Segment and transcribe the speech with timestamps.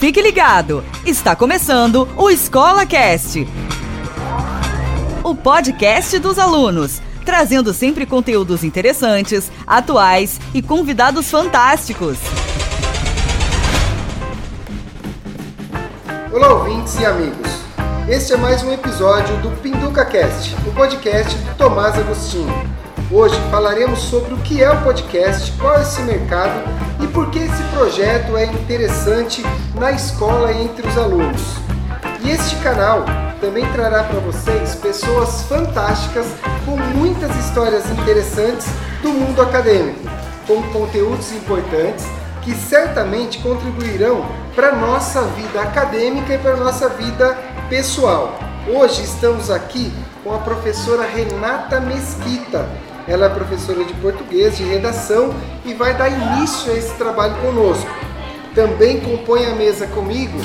[0.00, 3.46] Fique ligado, está começando o Escola Cast,
[5.22, 12.16] o podcast dos alunos, trazendo sempre conteúdos interessantes, atuais e convidados fantásticos.
[16.32, 17.50] Olá, ouvintes e amigos.
[18.08, 22.79] Este é mais um episódio do Pinduca Cast, o podcast do Tomás Agostinho.
[23.12, 26.62] Hoje falaremos sobre o que é o podcast, qual é esse mercado
[27.02, 29.42] e por que esse projeto é interessante
[29.74, 31.42] na escola e entre os alunos.
[32.22, 33.04] E este canal
[33.40, 36.24] também trará para vocês pessoas fantásticas
[36.64, 38.68] com muitas histórias interessantes
[39.02, 40.08] do mundo acadêmico,
[40.46, 42.06] com conteúdos importantes
[42.42, 44.24] que certamente contribuirão
[44.54, 47.36] para a nossa vida acadêmica e para a nossa vida
[47.68, 48.38] pessoal.
[48.68, 52.68] Hoje estamos aqui com a professora Renata Mesquita,
[53.10, 57.90] ela é professora de português, de redação e vai dar início a esse trabalho conosco.
[58.54, 60.38] Também compõe a mesa comigo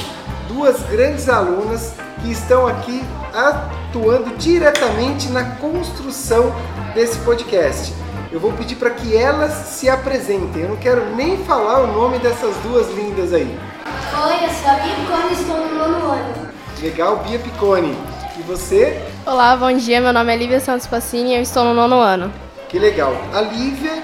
[0.48, 6.56] duas grandes alunas que estão aqui atuando diretamente na construção
[6.96, 7.94] desse podcast.
[8.32, 10.64] Eu vou pedir para que elas se apresentem.
[10.64, 13.60] Eu não quero nem falar o nome dessas duas lindas aí.
[14.26, 16.50] Oi, eu sou a Bia Picone e estou no nono ano.
[16.82, 17.96] Legal, Bia Picone.
[18.40, 19.00] E você?
[19.24, 20.02] Olá, bom dia.
[20.02, 22.45] Meu nome é Lívia Santos Passini e eu estou no nono ano.
[22.76, 23.16] Que legal.
[23.34, 24.04] A Lívia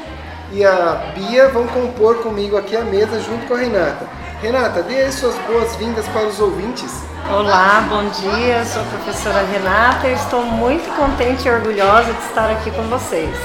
[0.53, 4.08] e a Bia vão compor comigo aqui a mesa junto com a Renata.
[4.41, 6.89] Renata, dê aí suas boas-vindas para os ouvintes.
[7.30, 8.59] Olá, bom dia.
[8.59, 12.83] Eu sou a professora Renata e estou muito contente e orgulhosa de estar aqui com
[12.83, 13.36] vocês.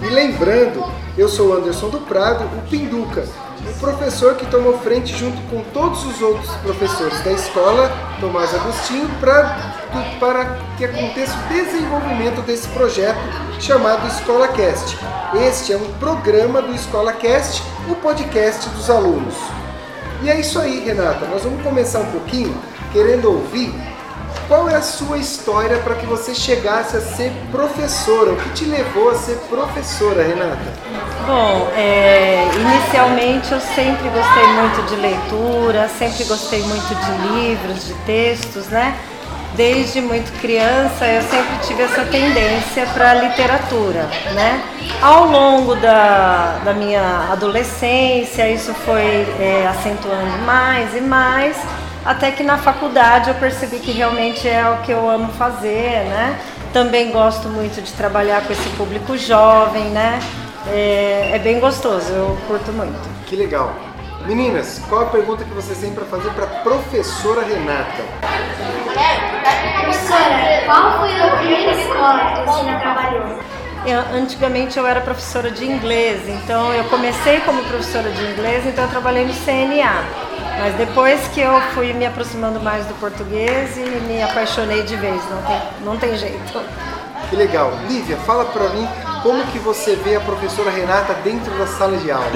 [0.00, 3.26] E lembrando, eu sou o Anderson do Prado, o Pinduca,
[3.68, 9.08] o professor que tomou frente junto com todos os outros professores da escola, Tomás Agostinho,
[9.20, 9.74] pra,
[10.20, 13.18] para que aconteça o desenvolvimento desse projeto
[13.60, 14.96] chamado Escola Cast.
[15.46, 19.34] Este é um programa do Escola Cast, o podcast dos alunos.
[20.22, 21.26] E é isso aí, Renata.
[21.26, 22.56] Nós vamos começar um pouquinho
[22.92, 23.74] querendo ouvir
[24.48, 28.32] qual é a sua história para que você chegasse a ser professora?
[28.32, 30.72] O que te levou a ser professora, Renata?
[31.26, 37.94] Bom, é, inicialmente eu sempre gostei muito de leitura, sempre gostei muito de livros, de
[38.04, 38.96] textos, né?
[39.56, 44.62] Desde muito criança eu sempre tive essa tendência para a literatura, né?
[45.00, 51.56] Ao longo da, da minha adolescência isso foi é, acentuando mais e mais
[52.06, 56.38] até que na faculdade eu percebi que realmente é o que eu amo fazer, né?
[56.72, 60.20] Também gosto muito de trabalhar com esse público jovem, né?
[60.68, 63.08] É, é bem gostoso, eu curto muito.
[63.26, 63.74] Que legal.
[64.24, 68.02] Meninas, qual a pergunta que vocês têm para fazer para a professora Renata?
[69.80, 73.38] Professora, qual foi a primeira escola que você já trabalhou?
[73.84, 78.84] Eu, antigamente eu era professora de inglês, então eu comecei como professora de inglês, então
[78.84, 80.35] eu trabalhei no CNA.
[80.58, 85.22] Mas depois que eu fui me aproximando mais do português e me apaixonei de vez,
[85.30, 86.60] não tem, não tem jeito.
[87.28, 87.72] Que legal.
[87.88, 88.88] Lívia, fala para mim
[89.22, 92.30] como que você vê a professora Renata dentro da sala de aula.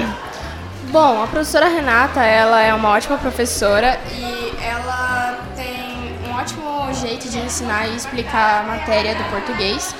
[0.91, 7.29] Bom, a professora Renata, ela é uma ótima professora e ela tem um ótimo jeito
[7.29, 9.95] de ensinar e explicar a matéria do português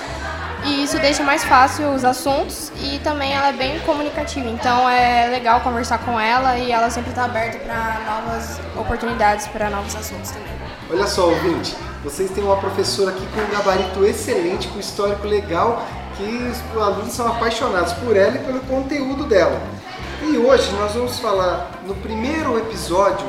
[0.65, 5.27] e isso deixa mais fácil os assuntos e também ela é bem comunicativa, então é
[5.27, 10.31] legal conversar com ela e ela sempre está aberta para novas oportunidades, para novos assuntos
[10.31, 10.51] também.
[10.89, 15.27] Olha só, ouvinte, vocês têm uma professora aqui com um gabarito excelente, com um histórico
[15.27, 15.85] legal,
[16.17, 19.59] que os alunos são apaixonados por ela e pelo conteúdo dela.
[20.21, 23.25] E hoje nós vamos falar, no primeiro episódio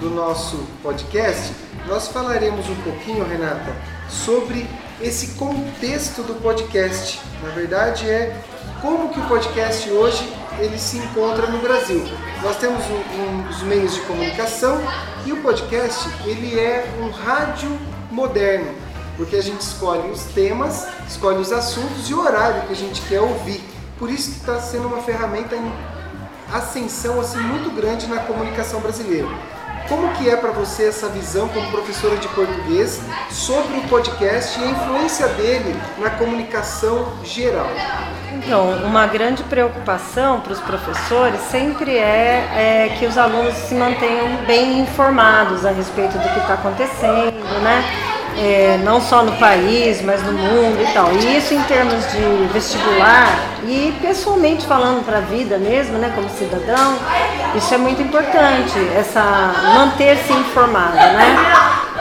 [0.00, 1.54] do nosso podcast,
[1.86, 3.74] nós falaremos um pouquinho, Renata,
[4.08, 4.68] sobre
[5.00, 7.20] esse contexto do podcast.
[7.42, 8.36] Na verdade é
[8.80, 12.04] como que o podcast hoje ele se encontra no Brasil.
[12.42, 14.80] Nós temos um, um, os meios de comunicação
[15.24, 17.78] e o podcast ele é um rádio
[18.10, 18.72] moderno,
[19.16, 23.00] porque a gente escolhe os temas, escolhe os assuntos e o horário que a gente
[23.02, 23.62] quer ouvir.
[23.98, 25.72] Por isso que está sendo uma ferramenta em
[26.52, 29.28] ascensão assim muito grande na comunicação brasileira.
[29.88, 33.00] Como que é para você essa visão como professora de português
[33.30, 37.68] sobre o podcast e a influência dele na comunicação geral?
[38.32, 44.44] Então, uma grande preocupação para os professores sempre é, é, que os alunos se mantenham
[44.46, 48.13] bem informados a respeito do que está acontecendo, né?
[48.36, 51.12] É, não só no país, mas no mundo e tal.
[51.12, 53.28] E isso em termos de vestibular
[53.66, 56.96] e pessoalmente falando para a vida mesmo, né, como cidadão,
[57.54, 59.22] isso é muito importante, essa
[59.74, 61.36] manter-se informado, né?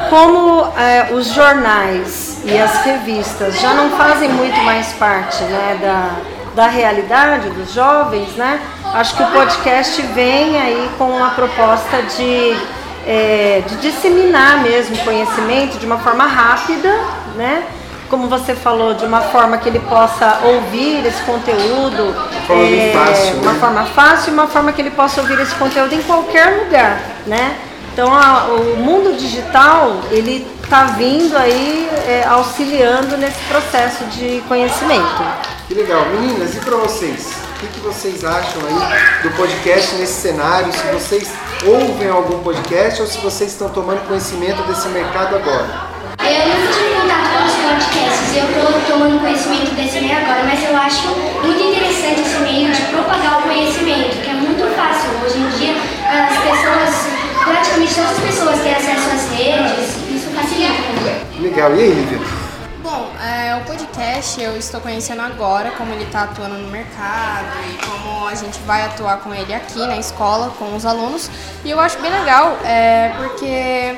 [0.10, 6.64] Como é, os jornais e as revistas já não fazem muito mais parte, né, da,
[6.64, 8.60] da realidade dos jovens, né?
[8.94, 12.58] Acho que o podcast vem aí com a proposta de
[13.06, 16.90] é, de disseminar mesmo conhecimento de uma forma rápida,
[17.36, 17.64] né?
[18.10, 22.14] Como você falou, de uma forma que ele possa ouvir esse conteúdo,
[22.46, 23.60] forma bem fácil, uma né?
[23.60, 27.56] forma fácil e uma forma que ele possa ouvir esse conteúdo em qualquer lugar, né?
[27.92, 35.24] Então a- o mundo digital ele está vindo aí é, auxiliando nesse processo de conhecimento.
[35.68, 36.06] Que legal.
[36.08, 37.34] Meninas, e para vocês?
[37.64, 40.70] O que, que vocês acham aí do podcast nesse cenário?
[40.74, 41.32] Se vocês
[41.66, 45.88] ouvem algum podcast ou se vocês estão tomando conhecimento desse mercado agora?
[46.20, 50.62] Eu nunca tive contato com os podcasts, eu estou tomando conhecimento desse meio agora, mas
[50.62, 51.08] eu acho
[51.42, 55.10] muito interessante esse meio de propagar o conhecimento, que é muito fácil.
[55.24, 55.76] Hoje em dia,
[56.12, 57.08] as pessoas,
[57.46, 61.40] praticamente todas as pessoas têm acesso às redes, isso facilita.
[61.40, 61.74] Legal.
[61.78, 62.43] E aí, Lívia?
[62.84, 67.78] Bom, é, o podcast eu estou conhecendo agora, como ele está atuando no mercado e
[67.78, 71.32] como a gente vai atuar com ele aqui na escola, com os alunos.
[71.64, 73.98] E eu acho bem legal, é, porque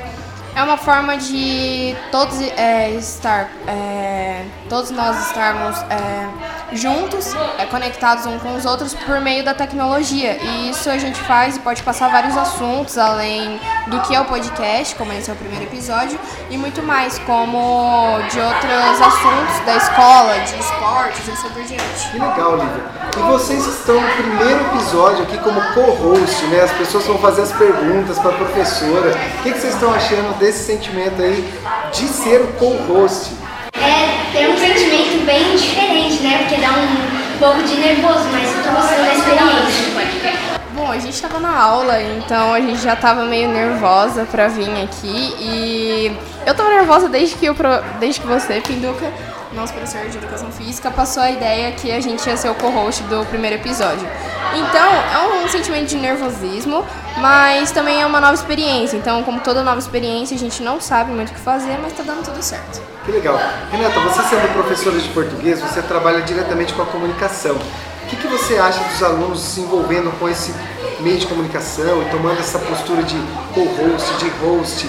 [0.56, 6.30] é uma forma de todos é, estar, é, todos nós estarmos é,
[6.73, 10.38] juntos, é, conectados uns com os outros por meio da tecnologia.
[10.41, 14.25] E isso a gente faz e pode passar vários assuntos além do que é o
[14.25, 16.19] podcast, como esse é o primeiro episódio,
[16.50, 22.09] e muito mais, como de outros assuntos da escola, de esportes e assim por diante.
[22.12, 22.83] Que legal, Lívia.
[23.17, 26.62] E vocês estão no primeiro episódio aqui como co-host, né?
[26.62, 29.12] As pessoas vão fazer as perguntas para a professora.
[29.39, 31.53] O que, que vocês estão achando desse sentimento aí
[31.91, 33.33] de ser o co-host?
[33.73, 35.85] É, tem um sentimento bem diferente,
[36.21, 36.39] né?
[36.39, 40.56] Porque dá um pouco de nervoso, mas eu tô gostando da experiência.
[40.75, 44.69] Bom, a gente tava na aula, então a gente já tava meio nervosa pra vir
[44.83, 46.12] aqui e
[46.45, 47.56] eu tava nervosa desde que, eu,
[48.00, 49.12] desde que você, Pinduca,
[49.56, 53.04] nosso professor de educação física, passou a ideia que a gente ia ser o co-host
[53.04, 54.07] do primeiro episódio.
[54.54, 56.86] Então, é um sentimento de nervosismo,
[57.18, 58.98] mas também é uma nova experiência.
[58.98, 62.04] Então, como toda nova experiência, a gente não sabe muito o que fazer, mas tá
[62.04, 62.81] dando tudo certo.
[63.06, 63.40] Que legal.
[63.72, 67.56] Renata, você sendo professora de português, você trabalha diretamente com a comunicação.
[67.56, 70.54] O que, que você acha dos alunos se envolvendo com esse
[71.00, 73.18] meio de comunicação e tomando essa postura de
[73.54, 74.88] co-host, de host,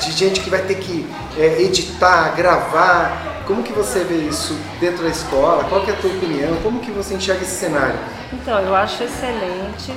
[0.00, 1.06] de gente que vai ter que
[1.36, 3.37] é, editar, gravar?
[3.48, 5.64] Como que você vê isso dentro da escola?
[5.64, 6.54] Qual que é a tua opinião?
[6.62, 7.98] Como que você enxerga esse cenário?
[8.30, 9.94] Então, eu acho excelente,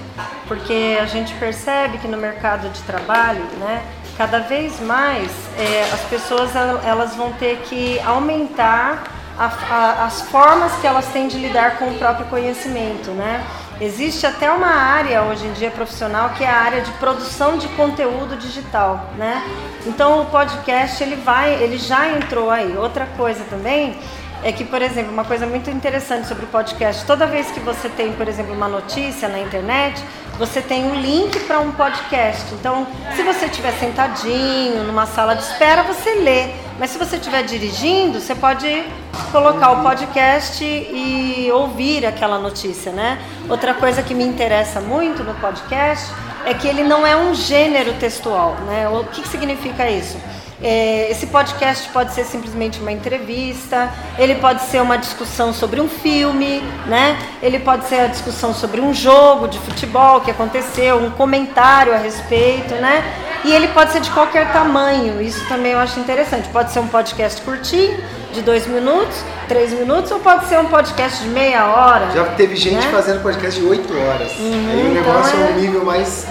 [0.47, 3.83] porque a gente percebe que no mercado de trabalho, né,
[4.17, 9.03] cada vez mais é, as pessoas el- elas vão ter que aumentar
[9.37, 13.43] a- a- as formas que elas têm de lidar com o próprio conhecimento, né?
[13.81, 17.67] Existe até uma área hoje em dia profissional que é a área de produção de
[17.69, 19.41] conteúdo digital, né?
[19.87, 22.77] Então o podcast ele vai, ele já entrou aí.
[22.77, 23.97] Outra coisa também
[24.43, 27.87] é que, por exemplo, uma coisa muito interessante sobre o podcast, toda vez que você
[27.89, 30.03] tem, por exemplo, uma notícia na internet,
[30.37, 32.51] você tem um link para um podcast.
[32.53, 36.49] Então, se você estiver sentadinho numa sala de espera, você lê.
[36.79, 38.83] Mas se você estiver dirigindo, você pode
[39.31, 43.19] colocar o podcast e ouvir aquela notícia, né?
[43.47, 46.11] Outra coisa que me interessa muito no podcast
[46.43, 48.89] é que ele não é um gênero textual, né?
[48.89, 50.17] O que, que significa isso?
[50.63, 55.89] É, esse podcast pode ser simplesmente uma entrevista, ele pode ser uma discussão sobre um
[55.89, 57.17] filme, né?
[57.41, 61.97] Ele pode ser a discussão sobre um jogo de futebol que aconteceu, um comentário a
[61.97, 63.03] respeito, né?
[63.43, 66.47] E ele pode ser de qualquer tamanho, isso também eu acho interessante.
[66.49, 67.97] Pode ser um podcast curtinho,
[68.33, 72.11] de dois minutos, três minutos, ou pode ser um podcast de meia hora.
[72.11, 72.91] Já teve gente né?
[72.91, 74.31] fazendo podcast de 8 horas.
[74.31, 76.25] Aí o então negócio é é- um nível mais,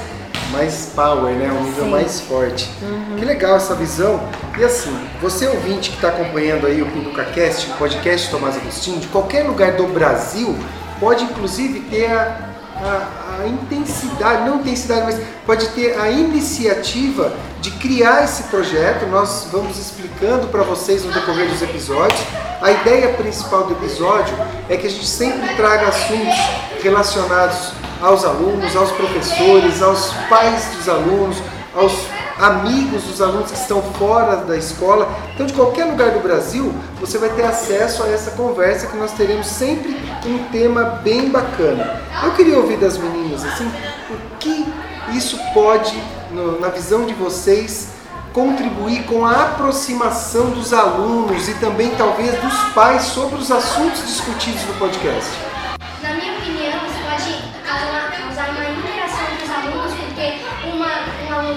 [0.51, 1.51] mais power, né?
[1.51, 1.91] Um nível Sim.
[1.91, 2.71] mais forte.
[3.17, 4.21] Que legal essa visão.
[4.59, 9.01] E assim, você ouvinte que está acompanhando aí o Pinduca Cast, o podcast Tomás Agostinho,
[9.01, 10.57] de qualquer lugar do Brasil,
[10.99, 17.71] pode inclusive ter a, a, a intensidade, não intensidade, mas pode ter a iniciativa de
[17.73, 19.07] criar esse projeto.
[19.07, 22.21] Nós vamos explicando para vocês no decorrer dos episódios.
[22.61, 24.37] A ideia principal do episódio
[24.69, 26.35] é que a gente sempre traga assuntos
[26.83, 31.37] relacionados aos alunos, aos professores, aos pais dos alunos,
[31.77, 31.93] aos
[32.39, 35.09] amigos dos alunos que estão fora da escola.
[35.35, 39.13] Então, de qualquer lugar do Brasil, você vai ter acesso a essa conversa que nós
[39.13, 39.95] teremos sempre
[40.27, 42.01] um tema bem bacana.
[42.23, 43.71] Eu queria ouvir das meninas assim,
[44.11, 44.67] o que
[45.13, 45.95] isso pode,
[46.31, 47.89] no- na visão de vocês,
[48.33, 54.63] contribuir com a aproximação dos alunos e também talvez dos pais sobre os assuntos discutidos
[54.67, 55.31] no podcast.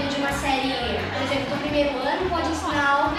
[0.02, 0.74] De uma série,
[1.14, 3.16] por exemplo, do primeiro ano, pode ensinar algo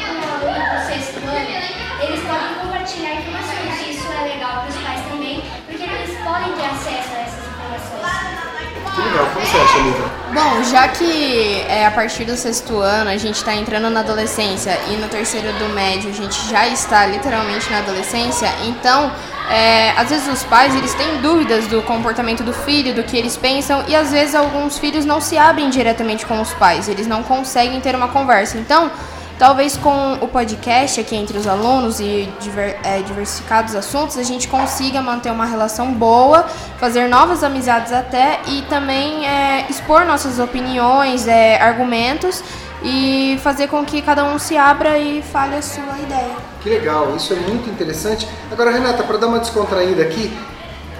[9.15, 10.05] legal, como você acha, Lívia?
[10.33, 14.79] Bom, já que é, a partir do sexto ano a gente está entrando na adolescência
[14.91, 19.13] e no terceiro do médio a gente já está literalmente na adolescência, então
[19.49, 23.37] é, às vezes os pais eles têm dúvidas do comportamento do filho, do que eles
[23.37, 27.23] pensam e às vezes alguns filhos não se abrem diretamente com os pais, eles não
[27.23, 28.59] conseguem ter uma conversa.
[28.59, 28.91] Então
[29.39, 34.47] Talvez com o podcast aqui entre os alunos e diver, é, diversificados assuntos, a gente
[34.47, 36.45] consiga manter uma relação boa,
[36.79, 42.45] fazer novas amizades até e também é, expor nossas opiniões, é, argumentos
[42.85, 46.37] e fazer com que cada um se abra e fale a sua ideia.
[46.63, 48.29] Que legal, isso é muito interessante.
[48.53, 50.33] Agora, Renata, para dar uma descontraída aqui,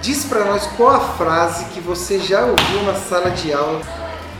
[0.01, 3.81] diz para nós qual a frase que você já ouviu na sala de aula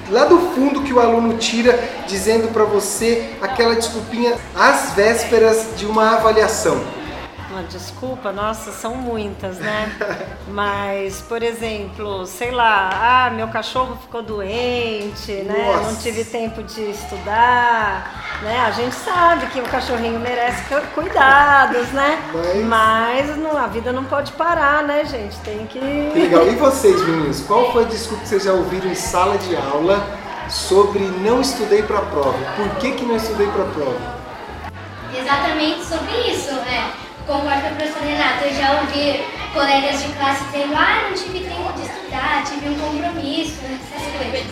[0.09, 5.85] lá do fundo que o aluno tira dizendo para você aquela desculpinha às vésperas de
[5.85, 6.79] uma avaliação?
[7.55, 9.89] Uma desculpa, nossa, são muitas, né?
[10.49, 15.71] Mas, por exemplo, sei lá, ah, meu cachorro ficou doente, né?
[15.73, 15.89] Nossa.
[15.91, 18.59] Não tive tempo de estudar, né?
[18.59, 22.21] A gente sabe que o cachorrinho merece cu- cuidados, né?
[22.33, 25.37] Mas- Mas não, a vida não pode parar, né, gente?
[25.39, 25.79] Tem que.
[25.79, 26.45] Que legal.
[26.49, 30.05] E vocês, meninos, qual foi a desculpa que vocês já ouviram em sala de aula
[30.49, 32.37] sobre não estudei para a prova?
[32.57, 34.15] Por que, que não estudei para a prova?
[35.17, 36.91] Exatamente sobre isso, né?
[37.25, 38.45] Concordo com a professora Renata.
[38.45, 42.75] Eu já ouvi colegas de classe dizendo, ah, não tive tempo de estudar, tive um
[42.79, 44.45] compromisso, essas coisas.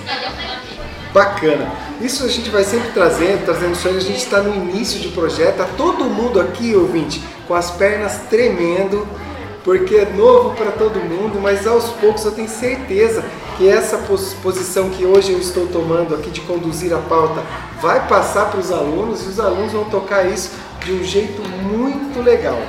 [1.13, 1.71] Bacana.
[2.01, 4.03] Isso a gente vai sempre trazendo, trazendo sonhos.
[4.03, 5.57] A gente está no início de projeto.
[5.57, 9.07] Tá todo mundo aqui, ouvinte, com as pernas tremendo,
[9.63, 13.23] porque é novo para todo mundo, mas aos poucos eu tenho certeza
[13.57, 17.43] que essa pos- posição que hoje eu estou tomando aqui de conduzir a pauta
[17.79, 20.49] vai passar para os alunos e os alunos vão tocar isso
[20.83, 22.59] de um jeito muito legal.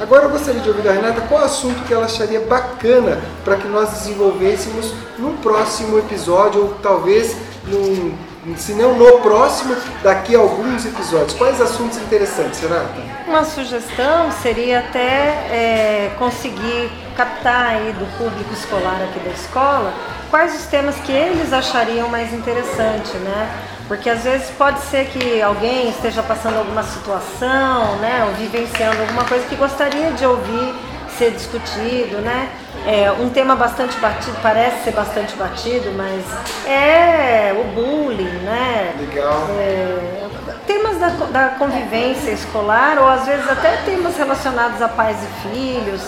[0.00, 3.68] Agora eu gostaria de ouvir da Renata qual assunto que ela acharia bacana para que
[3.68, 7.36] nós desenvolvêssemos num próximo episódio ou talvez
[7.66, 8.16] num,
[8.56, 11.34] se não no próximo, daqui a alguns episódios.
[11.34, 12.94] Quais assuntos interessantes, Renata?
[13.28, 14.98] Uma sugestão seria até
[15.50, 19.92] é, conseguir captar aí do público escolar aqui da escola
[20.30, 23.50] quais os temas que eles achariam mais interessante, né?
[23.90, 29.24] Porque às vezes pode ser que alguém esteja passando alguma situação, né, ou vivenciando alguma
[29.24, 30.72] coisa que gostaria de ouvir
[31.18, 32.50] ser discutido, né?
[32.86, 36.24] É um tema bastante batido, parece ser bastante batido, mas
[36.68, 38.94] é o bullying, né?
[38.96, 39.48] Legal.
[39.58, 40.28] É,
[40.68, 46.02] temas da, da convivência escolar ou às vezes até temas relacionados a pais e filhos,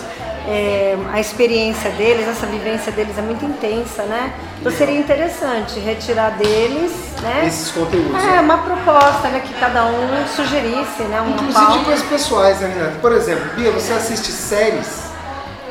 [0.47, 4.33] é, a experiência deles, essa vivência deles é muito intensa, né?
[4.59, 7.45] Então seria interessante retirar deles, né?
[7.47, 8.21] Esses conteúdos.
[8.21, 8.39] É, né?
[8.41, 9.41] uma proposta, né?
[9.45, 11.21] Que cada um sugerisse, né?
[11.21, 11.85] Uma Inclusive de pauta.
[11.85, 12.99] coisas pessoais, né, Renata?
[12.99, 15.03] Por exemplo, Bia, você assiste séries?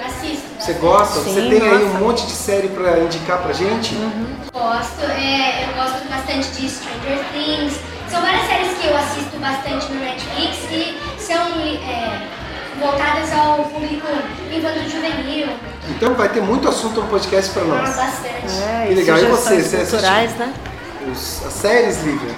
[0.05, 0.43] Assisto.
[0.59, 1.21] Você gosta?
[1.21, 1.99] Sim, você tem aí um nossa.
[1.99, 3.95] monte de série para indicar pra gente?
[4.53, 7.79] Gosto, é, eu gosto bastante de Stranger Things.
[8.11, 12.22] São várias séries que eu assisto bastante no Netflix e são é,
[12.83, 14.07] voltadas ao público
[14.53, 15.49] infanto juvenil.
[15.89, 17.97] Então vai ter muito assunto no podcast para Ah, nós.
[17.97, 18.63] bastante.
[18.63, 19.19] É, Que e legal.
[19.19, 19.63] E você?
[19.63, 19.91] Você assiste?
[19.91, 20.53] culturais, né?
[21.11, 22.31] Os- as séries, Lívia?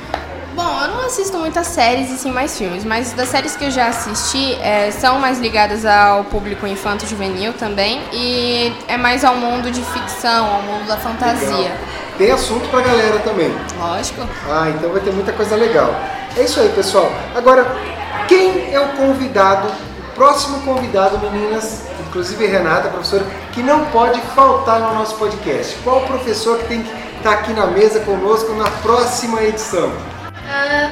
[0.55, 3.71] Bom, eu não assisto muitas séries e sim mais filmes, mas das séries que eu
[3.73, 9.69] já assisti é, são mais ligadas ao público infanto-juvenil também e é mais ao mundo
[9.73, 11.49] de ficção, ao mundo da fantasia.
[11.57, 11.77] Legal.
[12.17, 13.53] Tem assunto pra galera também.
[13.77, 14.21] Lógico.
[14.49, 15.93] Ah, então vai ter muita coisa legal.
[16.37, 17.13] É isso aí, pessoal.
[17.35, 17.67] Agora,
[18.29, 19.67] quem é o convidado,
[20.15, 25.77] próximo convidado, meninas, inclusive Renata, professora, que não pode faltar no nosso podcast?
[25.83, 29.93] Qual o professor que tem que estar aqui na mesa conosco na próxima edição?
[30.49, 30.91] Ah,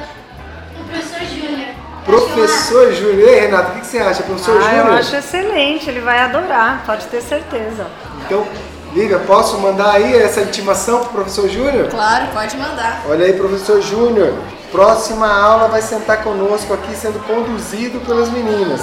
[0.79, 1.67] o professor Júnior.
[2.05, 3.29] Professor Júnior.
[3.29, 4.99] Ei, Renata, o que que você acha, professor Ah, eu Júnior?
[4.99, 7.87] acho excelente, ele vai adorar, pode ter certeza.
[8.25, 8.45] Então,
[8.93, 11.87] Lívia, posso mandar aí essa intimação pro professor Júnior?
[11.89, 13.01] Claro, pode mandar.
[13.09, 14.33] Olha aí, professor Júnior.
[14.71, 18.81] Próxima aula vai sentar conosco aqui, sendo conduzido pelas meninas.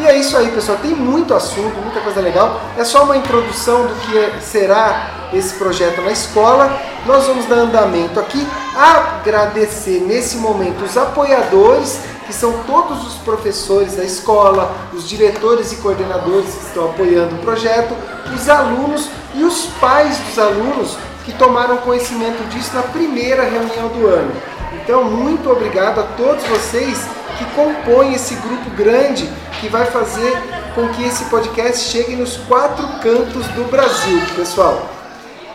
[0.00, 0.78] E é isso aí, pessoal.
[0.80, 2.60] Tem muito assunto, muita coisa legal.
[2.76, 6.70] É só uma introdução do que é- será esse projeto na escola.
[7.04, 8.46] Nós vamos dar andamento aqui.
[8.76, 15.76] Agradecer nesse momento os apoiadores, que são todos os professores da escola, os diretores e
[15.76, 17.94] coordenadores que estão apoiando o projeto,
[18.34, 24.06] os alunos e os pais dos alunos que tomaram conhecimento disso na primeira reunião do
[24.06, 24.32] ano.
[24.74, 27.06] Então, muito obrigado a todos vocês
[27.38, 29.28] que compõem esse grupo grande
[29.60, 30.36] que vai fazer
[30.74, 34.88] com que esse podcast chegue nos quatro cantos do Brasil, pessoal.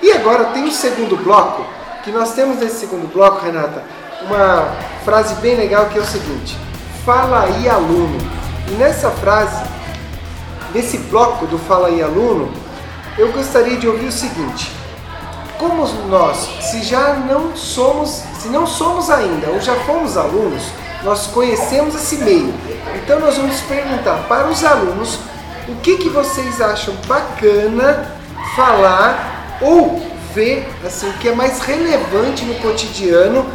[0.02, 1.66] E agora tem o segundo bloco,
[2.04, 3.84] que nós temos nesse segundo bloco, Renata,
[4.22, 4.74] uma
[5.06, 6.58] frase bem legal que é o seguinte:
[7.06, 8.18] Fala aí, aluno.
[8.68, 9.64] E nessa frase,
[10.74, 12.52] nesse bloco do Fala aí, aluno,
[13.18, 14.70] eu gostaria de ouvir o seguinte:
[15.58, 20.64] como nós, se já não somos, se não somos ainda ou já fomos alunos,
[21.04, 22.54] nós conhecemos esse meio.
[22.96, 25.20] Então nós vamos perguntar para os alunos
[25.68, 28.12] o que, que vocês acham bacana
[28.56, 30.02] falar ou
[30.34, 33.46] ver assim, o que é mais relevante no cotidiano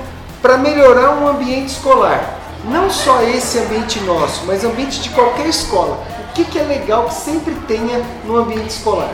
[0.40, 2.38] para melhorar um ambiente escolar.
[2.64, 6.04] Não só esse ambiente nosso, mas ambiente de qualquer escola.
[6.30, 9.12] O que, que é legal que sempre tenha no ambiente escolar?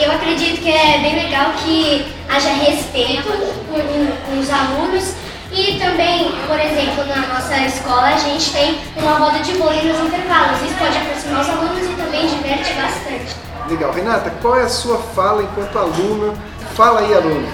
[0.00, 3.28] Eu acredito que é bem legal que haja respeito
[3.68, 5.14] com, os alunos
[5.52, 10.00] e também, por exemplo, na nossa escola a gente tem uma roda de vôlei nos
[10.00, 10.62] intervalos.
[10.62, 13.36] Isso pode aproximar os alunos e também diverte bastante.
[13.68, 13.92] Legal.
[13.92, 16.34] Renata, qual é a sua fala enquanto aluna?
[16.74, 17.46] Fala aí, aluno.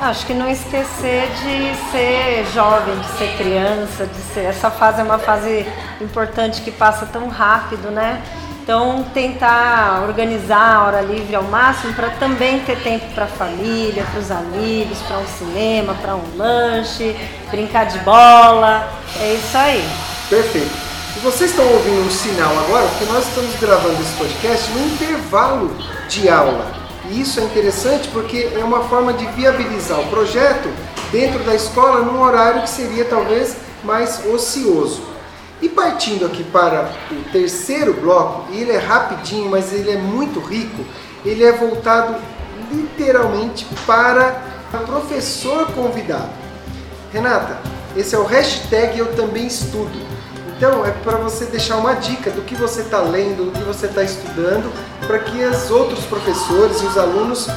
[0.00, 4.46] Acho que não esquecer de ser jovem, de ser criança, de ser.
[4.46, 5.64] Essa fase é uma fase
[6.00, 8.20] importante que passa tão rápido, né?
[8.62, 14.04] Então, tentar organizar a hora livre ao máximo para também ter tempo para a família,
[14.04, 17.16] para os amigos, para um cinema, para um lanche,
[17.50, 18.88] brincar de bola.
[19.20, 19.84] É isso aí.
[20.30, 20.70] Perfeito.
[21.16, 25.76] E vocês estão ouvindo um sinal agora, porque nós estamos gravando esse podcast no intervalo
[26.08, 26.72] de aula.
[27.10, 30.68] E isso é interessante porque é uma forma de viabilizar o projeto
[31.10, 35.11] dentro da escola num horário que seria talvez mais ocioso.
[35.62, 40.84] E partindo aqui para o terceiro bloco, ele é rapidinho, mas ele é muito rico,
[41.24, 42.16] ele é voltado
[42.72, 44.42] literalmente para
[44.74, 46.30] o professor convidado.
[47.12, 47.58] Renata,
[47.96, 50.02] esse é o hashtag Eu Também Estudo.
[50.56, 53.86] Então é para você deixar uma dica do que você está lendo, do que você
[53.86, 54.72] está estudando,
[55.06, 57.48] para que os outros professores e os alunos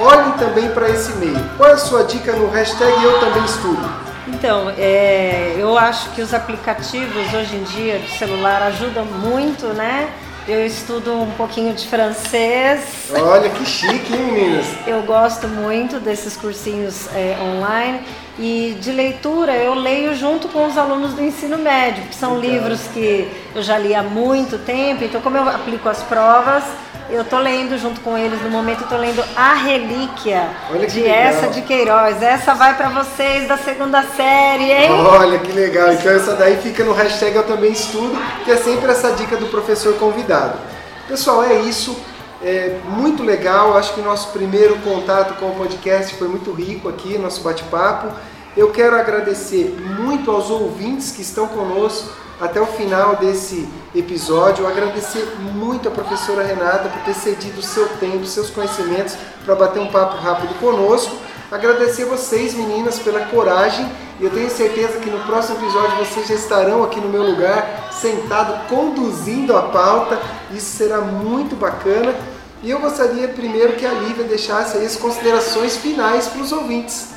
[0.00, 1.38] olhem também para esse meio.
[1.56, 4.03] Qual é a sua dica no hashtag Eu Também Estudo?
[4.26, 10.10] Então, é, eu acho que os aplicativos hoje em dia do celular ajudam muito, né?
[10.46, 13.10] Eu estudo um pouquinho de francês.
[13.10, 14.66] Olha que chique, hein, meninas?
[14.86, 18.00] Eu gosto muito desses cursinhos é, online.
[18.38, 22.56] E de leitura eu leio junto com os alunos do ensino médio, que são Legal.
[22.56, 25.04] livros que eu já li há muito tempo.
[25.04, 26.64] Então, como eu aplico as provas,
[27.14, 30.48] eu tô lendo junto com eles no momento, eu tô lendo A Relíquia
[30.88, 31.16] de legal.
[31.16, 32.20] essa de Queiroz.
[32.22, 34.90] Essa vai para vocês da segunda série, hein?
[34.90, 35.92] Olha que legal.
[35.92, 39.46] Então essa daí fica no hashtag Eu Também Estudo, que é sempre essa dica do
[39.46, 40.58] professor convidado.
[41.06, 41.96] Pessoal, é isso.
[42.42, 43.76] É muito legal.
[43.76, 48.08] Acho que o nosso primeiro contato com o podcast foi muito rico aqui, nosso bate-papo.
[48.56, 52.08] Eu quero agradecer muito aos ouvintes que estão conosco
[52.40, 54.64] até o final desse episódio.
[54.64, 59.80] Agradecer muito a professora Renata por ter cedido o seu tempo, seus conhecimentos para bater
[59.80, 61.16] um papo rápido conosco.
[61.50, 63.90] Agradecer vocês, meninas, pela coragem.
[64.20, 67.90] E eu tenho certeza que no próximo episódio vocês já estarão aqui no meu lugar,
[67.92, 70.16] sentado, conduzindo a pauta.
[70.52, 72.14] Isso será muito bacana.
[72.62, 77.13] E eu gostaria primeiro que a Lívia deixasse aí as considerações finais para os ouvintes.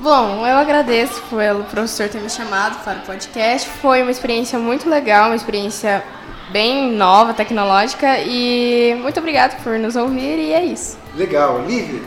[0.00, 3.68] Bom, eu agradeço pelo professor ter me chamado para o podcast.
[3.68, 6.04] Foi uma experiência muito legal, uma experiência
[6.50, 10.96] bem nova, tecnológica e muito obrigado por nos ouvir e é isso.
[11.16, 11.64] Legal.
[11.66, 12.00] Lívia,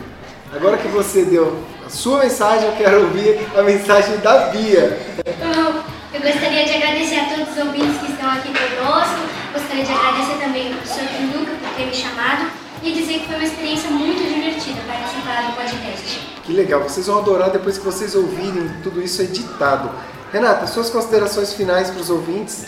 [0.54, 4.98] agora que você deu a sua mensagem, eu quero ouvir a mensagem da Bia.
[6.14, 9.20] Eu gostaria de agradecer a todos os ouvintes que estão aqui conosco.
[9.52, 13.36] Gostaria de agradecer também ao professor Pinduca por ter me chamado e dizer que foi
[13.36, 16.20] uma experiência muito divertida participar do podcast.
[16.44, 19.90] Que legal, vocês vão adorar depois que vocês ouvirem tudo isso editado.
[20.32, 22.66] Renata, suas considerações finais para os ouvintes?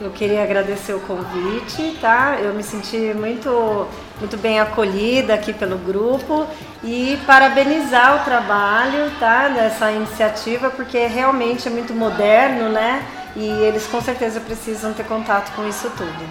[0.00, 2.38] Eu queria agradecer o convite, tá?
[2.42, 3.86] Eu me senti muito,
[4.18, 6.46] muito bem acolhida aqui pelo grupo
[6.84, 9.48] e parabenizar o trabalho, tá?
[9.48, 13.06] Dessa iniciativa, porque realmente é muito moderno, né?
[13.34, 16.28] E eles com certeza precisam ter contato com isso tudo.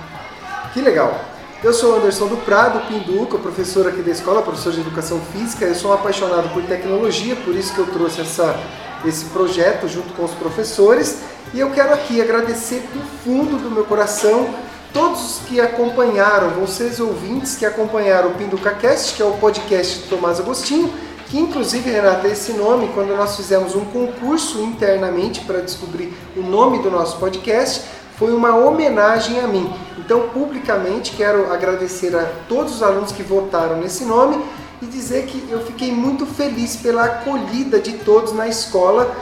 [0.74, 1.35] Que legal!
[1.66, 5.66] Eu sou Anderson do Prado, Pinduca, professor aqui da escola, professor de Educação Física.
[5.66, 8.56] Eu sou um apaixonado por tecnologia, por isso que eu trouxe essa,
[9.04, 11.24] esse projeto junto com os professores.
[11.56, 14.48] E eu quero aqui agradecer do fundo do meu coração
[14.94, 20.40] todos que acompanharam, vocês ouvintes que acompanharam o PinducaCast, que é o podcast do Tomás
[20.40, 20.94] Agostinho,
[21.30, 26.84] que inclusive, Renata, esse nome, quando nós fizemos um concurso internamente para descobrir o nome
[26.84, 29.72] do nosso podcast, foi uma homenagem a mim.
[29.98, 34.44] Então, publicamente, quero agradecer a todos os alunos que votaram nesse nome
[34.82, 39.16] e dizer que eu fiquei muito feliz pela acolhida de todos na escola,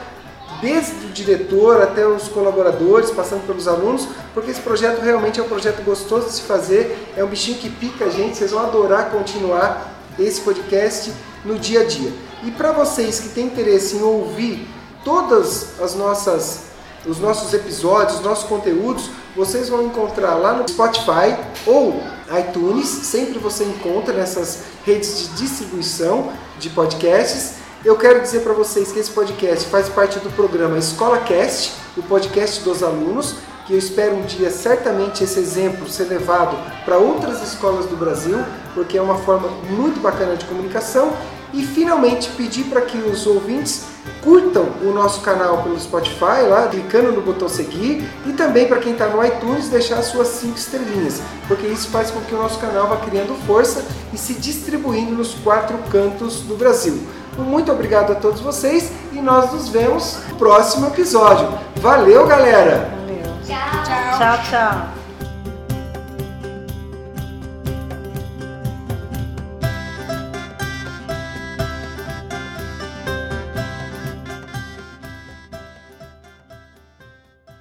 [0.62, 5.48] desde o diretor até os colaboradores, passando pelos alunos, porque esse projeto realmente é um
[5.48, 9.12] projeto gostoso de se fazer, é um bichinho que pica a gente, vocês vão adorar
[9.12, 11.12] continuar esse podcast
[11.44, 12.12] no dia a dia.
[12.44, 14.68] E para vocês que têm interesse em ouvir
[15.04, 16.73] todas as nossas
[17.06, 21.36] os nossos episódios, os nossos conteúdos, vocês vão encontrar lá no Spotify
[21.66, 22.02] ou
[22.40, 27.56] iTunes, sempre você encontra nessas redes de distribuição de podcasts.
[27.84, 32.04] Eu quero dizer para vocês que esse podcast faz parte do programa Escola Cast, o
[32.04, 33.36] podcast dos alunos,
[33.66, 38.40] que eu espero um dia certamente esse exemplo ser levado para outras escolas do Brasil,
[38.74, 41.14] porque é uma forma muito bacana de comunicação.
[41.54, 43.86] E finalmente pedir para que os ouvintes
[44.24, 48.94] curtam o nosso canal pelo Spotify, lá clicando no botão seguir, e também para quem
[48.94, 52.88] está no iTunes deixar suas cinco estrelinhas, porque isso faz com que o nosso canal
[52.88, 57.00] vá criando força e se distribuindo nos quatro cantos do Brasil.
[57.38, 61.50] Muito obrigado a todos vocês e nós nos vemos no próximo episódio.
[61.78, 62.92] Valeu, galera!
[63.00, 63.24] Valeu.
[63.46, 64.18] Tchau.
[64.18, 65.03] Tchau, tchau.